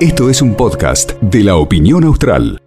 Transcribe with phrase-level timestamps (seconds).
[0.00, 2.60] Esto es un podcast de la opinión austral.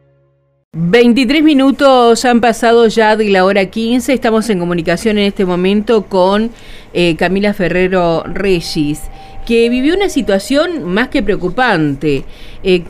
[0.73, 4.13] 23 minutos han pasado ya de la hora 15.
[4.13, 6.51] Estamos en comunicación en este momento con
[6.93, 9.09] eh, Camila Ferrero Regis,
[9.47, 12.23] que vivió una situación más que preocupante.
[12.63, 12.83] Eh,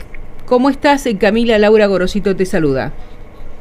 [0.46, 1.58] ¿Cómo estás, eh, Camila?
[1.58, 2.92] Laura Gorosito te saluda.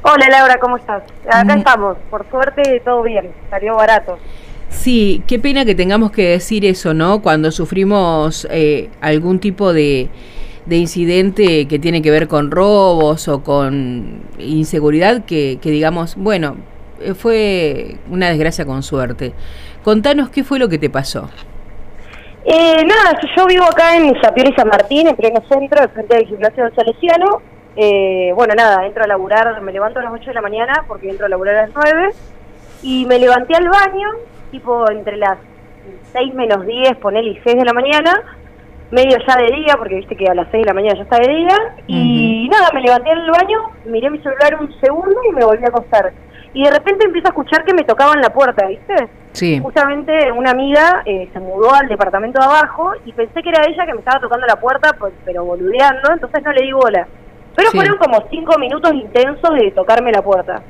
[0.02, 1.04] Hola Laura, ¿cómo estás?
[1.30, 4.18] Acá estamos, por suerte todo bien, salió barato.
[4.70, 7.22] Sí, qué pena que tengamos que decir eso, ¿no?
[7.22, 8.48] Cuando sufrimos
[9.02, 10.10] algún tipo de
[10.70, 16.58] de incidente que tiene que ver con robos o con inseguridad que, digamos, bueno,
[17.02, 19.34] eh, fue una desgracia con suerte.
[19.84, 21.30] Contanos qué fue lo que te pasó.
[22.46, 26.28] Eh, nada, yo vivo acá en Sapior y San Martín, en pleno centro, frente del
[26.28, 27.42] gimnasio del Salesiano.
[27.76, 31.10] Eh, bueno, nada, entro a laburar, me levanto a las 8 de la mañana porque
[31.10, 32.10] entro a laburar a las 9
[32.84, 34.08] y me levanté al baño,
[34.52, 35.38] tipo entre las
[36.12, 38.22] 6 menos 10, ponele y 6 de la mañana,
[38.92, 41.18] medio ya de día, porque viste que a las 6 de la mañana ya está
[41.18, 41.58] de día,
[41.88, 45.64] y nada, me levanté en el baño, miré mi celular un segundo y me volví
[45.64, 46.12] a acostar.
[46.54, 49.08] Y de repente empiezo a escuchar que me tocaban la puerta, ¿viste?
[49.34, 49.60] Sí.
[49.60, 53.86] Justamente una amiga eh, se mudó al departamento de abajo y pensé que era ella
[53.86, 57.08] que me estaba tocando la puerta, pues, pero boludeando, entonces no le di bola.
[57.56, 60.62] Pero fueron como cinco minutos intensos de tocarme la puerta.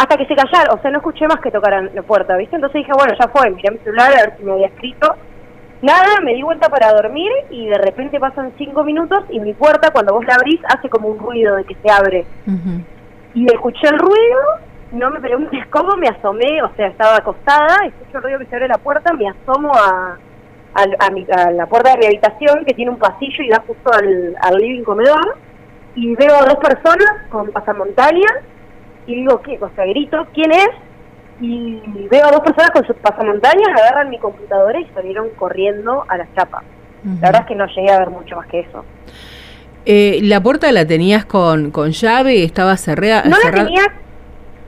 [0.00, 2.56] Hasta que se callaron, o sea, no escuché más que tocaran la puerta, ¿viste?
[2.56, 5.14] Entonces dije, bueno, ya fue, miré mi celular a ver si me había escrito
[5.82, 9.90] Nada, me di vuelta para dormir y de repente pasan cinco minutos y mi puerta,
[9.90, 12.26] cuando vos la abrís, hace como un ruido de que se abre.
[13.34, 14.40] Y escuché el ruido,
[14.92, 18.56] no me preguntes cómo, me asomé, o sea, estaba acostada, escucho el ruido que se
[18.56, 20.18] abre la puerta, me asomo a,
[20.74, 24.56] a, la puerta de mi habitación, que tiene un pasillo y da justo al, al
[24.56, 25.36] living comedor,
[25.94, 28.34] y veo a dos personas con pasamontañas,
[29.10, 29.58] y digo, ¿qué?
[29.60, 30.68] O sea, grito, ¿quién es?
[31.40, 31.80] y
[32.10, 36.26] veo a dos personas con sus pasamontañas, agarran mi computadora y salieron corriendo a la
[36.34, 36.62] chapa.
[37.02, 38.84] La verdad es que no llegué a ver mucho más que eso.
[39.86, 42.44] Eh, ¿La puerta la tenías con, con llave?
[42.44, 43.22] ¿Estaba cerrada?
[43.24, 43.82] No la tenía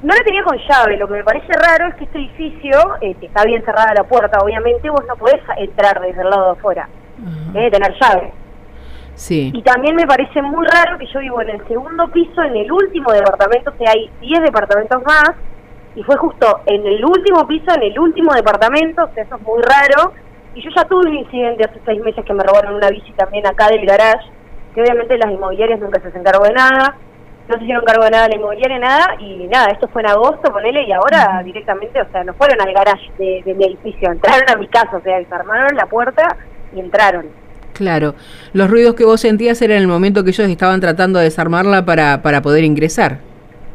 [0.02, 3.14] no la tenía con llave, lo que me parece raro es que este edificio, eh,
[3.20, 6.88] está bien cerrada la puerta, obviamente, vos no podés entrar desde el lado de afuera,
[7.52, 8.32] debe tener llave.
[9.14, 9.52] Sí.
[9.54, 12.72] Y también me parece muy raro que yo vivo en el segundo piso, en el
[12.72, 15.32] último departamento, o sea, hay 10 departamentos más,
[15.94, 19.42] y fue justo en el último piso, en el último departamento, o sea, eso es
[19.42, 20.12] muy raro.
[20.54, 23.46] Y yo ya tuve un incidente hace seis meses que me robaron una bici también
[23.46, 24.26] acá del garage,
[24.74, 26.96] que obviamente las inmobiliarias nunca se hacen cargo de nada,
[27.48, 30.52] no se hicieron cargo de nada la inmobiliaria, nada, y nada, esto fue en agosto,
[30.52, 34.56] ponele, y ahora directamente, o sea, no fueron al garage de, mi edificio, entraron a
[34.56, 36.36] mi casa, o sea, desarmaron la puerta
[36.74, 37.26] y entraron.
[37.72, 38.14] Claro,
[38.52, 41.84] los ruidos que vos sentías eran en el momento que ellos estaban tratando de desarmarla
[41.84, 43.18] para, para poder ingresar.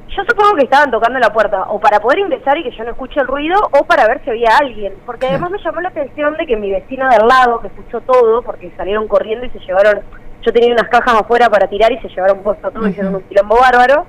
[0.09, 2.91] Yo supongo que estaban tocando la puerta, o para poder ingresar y que yo no
[2.91, 4.94] escuche el ruido, o para ver si había alguien.
[5.06, 8.02] Porque además me llamó la atención de que mi vecino de al lado, que escuchó
[8.02, 10.02] todo, porque salieron corriendo y se llevaron,
[10.44, 13.22] yo tenía unas cajas afuera para tirar y se llevaron puesto todo, y hicieron un
[13.24, 14.06] quilombo bárbaro,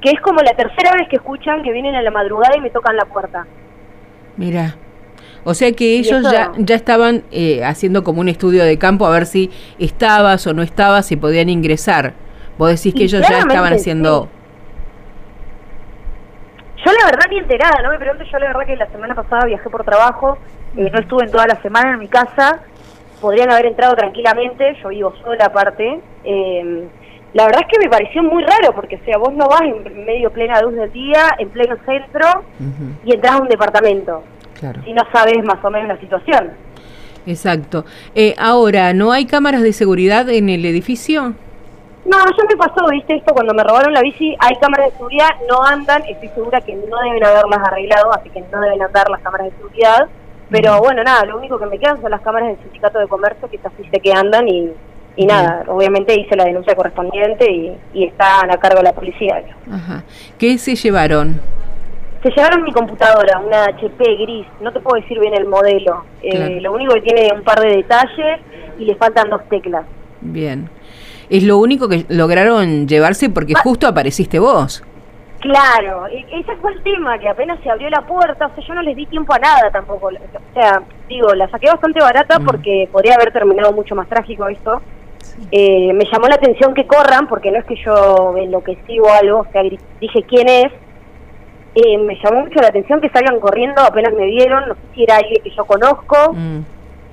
[0.00, 2.70] que es como la tercera vez que escuchan que vienen a la madrugada y me
[2.70, 3.46] tocan la puerta.
[4.36, 4.74] Mira.
[5.44, 9.10] O sea que ellos ya, ya estaban eh, haciendo como un estudio de campo a
[9.10, 12.14] ver si estabas o no estabas, si podían ingresar.
[12.56, 14.28] Vos decís que ellos ya estaban haciendo...
[16.84, 19.46] Yo la verdad ni enterada, no me pregunto, yo la verdad que la semana pasada
[19.46, 20.38] viajé por trabajo,
[20.76, 22.60] eh, no estuve en toda la semana en mi casa,
[23.20, 26.00] podrían haber entrado tranquilamente, yo vivo sola aparte.
[26.24, 26.86] Eh,
[27.32, 30.04] la verdad es que me pareció muy raro, porque o sea, vos no vas en
[30.04, 32.44] medio plena luz del día, en pleno centro,
[33.04, 34.22] y entras a un departamento.
[34.64, 34.80] Claro.
[34.82, 36.52] Si no sabes más o menos la situación.
[37.26, 37.84] Exacto.
[38.14, 41.34] Eh, ahora, ¿no hay cámaras de seguridad en el edificio?
[42.06, 45.28] No, ya me pasó, viste, esto cuando me robaron la bici, hay cámaras de seguridad,
[45.50, 49.20] no andan, estoy segura que no deben haberlas arreglado, así que no deben andar las
[49.20, 50.08] cámaras de seguridad.
[50.50, 53.50] Pero bueno, nada, lo único que me quedan son las cámaras del sindicato de comercio,
[53.50, 54.70] que sí sé que andan y,
[55.16, 59.42] y nada, obviamente hice la denuncia correspondiente y, y están a cargo de la policía.
[59.70, 60.04] Ajá.
[60.38, 61.40] ¿Qué se llevaron?
[62.24, 66.04] Se llevaron mi computadora, una HP gris, no te puedo decir bien el modelo.
[66.22, 68.40] Eh, lo único que tiene un par de detalles
[68.80, 69.84] y le faltan dos teclas.
[70.20, 70.68] Bien
[71.28, 74.82] es lo único que lograron llevarse porque justo apareciste vos.
[75.40, 78.74] Claro, e-, ese fue el tema, que apenas se abrió la puerta, o sea, yo
[78.74, 80.08] no les di tiempo a nada tampoco.
[80.08, 82.44] O sea, digo, la saqué bastante barata mm.
[82.44, 84.80] porque podría haber terminado mucho más trágico esto.
[85.50, 89.40] Eh, me llamó la atención que corran, porque no es que yo enloquecí o algo,
[89.40, 90.72] o sea, dije quién es.
[91.74, 95.02] Eh, me llamó mucho la atención que salgan corriendo, apenas me vieron, no sé si
[95.02, 96.32] era alguien que yo conozco.
[96.32, 96.60] Mm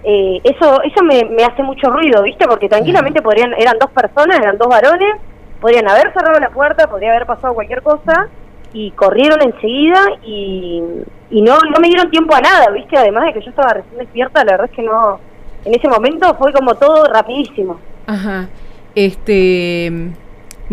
[0.04, 2.48] eh, eso eso me, me, hace mucho ruido, ¿viste?
[2.48, 5.16] Porque tranquilamente podrían eran dos personas, eran dos varones,
[5.60, 8.28] podrían haber cerrado la puerta, podría haber pasado cualquier cosa
[8.74, 10.82] y corrieron enseguida y,
[11.30, 12.98] y no no me dieron tiempo a nada, ¿viste?
[12.98, 15.20] Además de que yo estaba recién despierta, la verdad es que no
[15.66, 17.80] en ese momento fue como todo rapidísimo.
[18.08, 18.48] Ajá.
[18.96, 20.12] Este.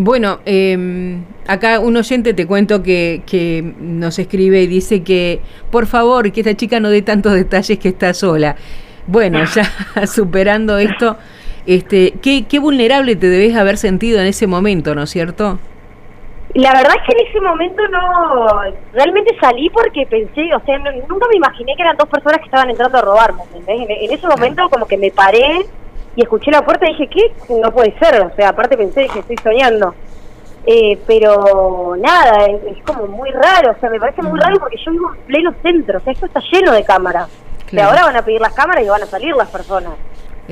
[0.00, 1.18] Bueno, eh,
[1.48, 5.40] acá un oyente te cuento que, que nos escribe y dice que
[5.72, 8.54] por favor que esta chica no dé tantos detalles que está sola.
[9.08, 9.64] Bueno, ya
[10.06, 11.16] superando esto,
[11.66, 15.58] este, ¿qué, qué vulnerable te debes haber sentido en ese momento, ¿no es cierto?
[16.54, 18.46] La verdad es que en ese momento no,
[18.92, 22.70] realmente salí porque pensé, o sea, nunca me imaginé que eran dos personas que estaban
[22.70, 23.42] entrando a robarme.
[23.66, 25.66] En, en ese momento como que me paré
[26.18, 27.54] y escuché la puerta y dije, ¿qué?
[27.60, 29.94] No puede ser, o sea, aparte pensé que estoy soñando.
[30.66, 34.90] Eh, pero nada, es, como muy raro, o sea, me parece muy raro porque yo
[34.90, 37.28] vivo en pleno centro, o sea, esto está lleno de cámaras.
[37.70, 39.92] Y ahora van a pedir las cámaras y van a salir las personas.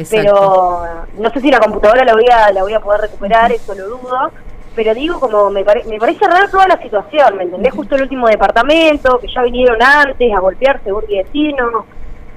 [0.09, 0.85] Pero
[1.19, 3.89] no sé si la computadora la voy a, la voy a poder recuperar, eso lo
[3.89, 4.31] dudo.
[4.75, 7.75] Pero digo, como me, me parece raro toda la situación, ¿me entendés?
[7.75, 11.87] Justo el último departamento, que ya vinieron antes a golpearse, y vecinos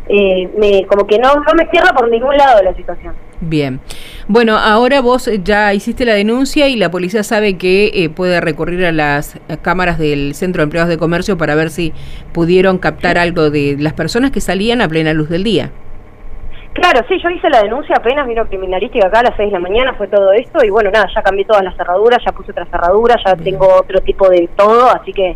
[0.10, 3.14] eh, me, como que no, no me cierra por ningún lado la situación.
[3.42, 3.80] Bien.
[4.28, 8.86] Bueno, ahora vos ya hiciste la denuncia y la policía sabe que eh, puede recurrir
[8.86, 11.94] a las cámaras del Centro de Empleados de Comercio para ver si
[12.34, 15.72] pudieron captar algo de las personas que salían a plena luz del día.
[16.74, 19.60] Claro, sí, yo hice la denuncia apenas vino criminalística acá a las 6 de la
[19.60, 22.66] mañana, fue todo esto y bueno, nada, ya cambié todas las cerraduras, ya puse otra
[22.66, 25.36] cerradura, ya tengo otro tipo de todo, así que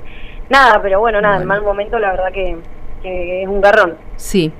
[0.49, 2.57] nada, pero bueno, nada, en mal momento la verdad que
[3.03, 3.95] que es un garrón.
[4.15, 4.51] Sí,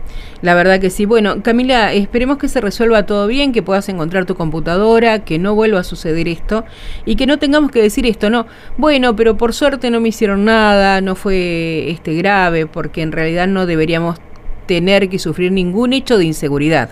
[0.41, 1.05] la verdad que sí.
[1.05, 5.55] Bueno, Camila, esperemos que se resuelva todo bien, que puedas encontrar tu computadora, que no
[5.55, 6.65] vuelva a suceder esto
[7.05, 8.45] y que no tengamos que decir esto, no.
[8.77, 13.47] Bueno, pero por suerte no me hicieron nada, no fue este grave, porque en realidad
[13.47, 14.19] no deberíamos
[14.65, 16.89] tener que sufrir ningún hecho de inseguridad.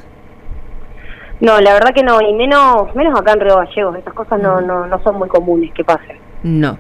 [1.42, 4.62] No, la verdad que no, y menos menos acá en Río Gallegos, estas cosas no,
[4.62, 6.18] no, no son muy comunes que pasen.
[6.44, 6.78] No.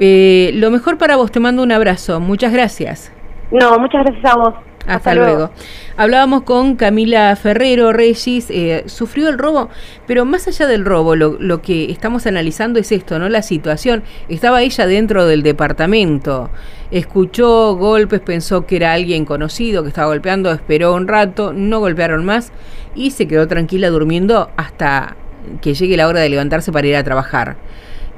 [0.00, 3.12] Eh, lo mejor para vos, te mando un abrazo, muchas gracias.
[3.50, 4.54] No, muchas gracias a vos.
[4.86, 5.50] Hasta, luego.
[5.96, 9.68] Hablábamos con Camila Ferrero Regis, eh, sufrió el robo,
[10.06, 13.28] pero más allá del robo, lo, lo, que estamos analizando es esto, ¿no?
[13.28, 14.02] La situación.
[14.28, 16.50] Estaba ella dentro del departamento,
[16.90, 22.24] escuchó golpes, pensó que era alguien conocido que estaba golpeando, esperó un rato, no golpearon
[22.24, 22.50] más
[22.94, 25.16] y se quedó tranquila durmiendo hasta
[25.60, 27.56] que llegue la hora de levantarse para ir a trabajar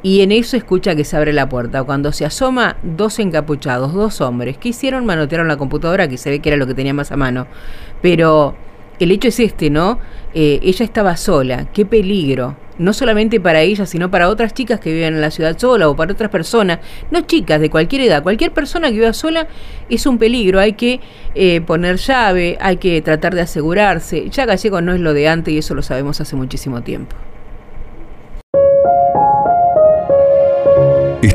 [0.02, 1.84] y en eso escucha que se abre la puerta.
[1.84, 4.58] Cuando se asoma, dos encapuchados, dos hombres.
[4.58, 5.06] ¿Qué hicieron?
[5.06, 7.46] Manotearon la computadora, que se ve que era lo que tenía más a mano.
[8.00, 8.56] Pero
[8.98, 10.00] el hecho es este, ¿no?
[10.34, 11.68] Eh, ella estaba sola.
[11.72, 12.56] ¡Qué peligro!
[12.78, 15.94] No solamente para ella, sino para otras chicas que viven en la ciudad sola o
[15.94, 16.80] para otras personas.
[17.12, 18.24] No chicas de cualquier edad.
[18.24, 19.46] Cualquier persona que viva sola
[19.88, 20.58] es un peligro.
[20.58, 20.98] Hay que
[21.36, 24.28] eh, poner llave, hay que tratar de asegurarse.
[24.30, 27.14] Ya Gallego no es lo de antes y eso lo sabemos hace muchísimo tiempo.